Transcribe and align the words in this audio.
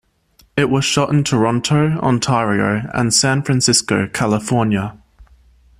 It 0.57 0.71
was 0.71 0.83
shot 0.83 1.11
in 1.11 1.23
Toronto, 1.23 1.99
Ontario, 1.99 2.89
and 2.91 3.13
San 3.13 3.43
Francisco, 3.43 4.07
California. 4.07 4.97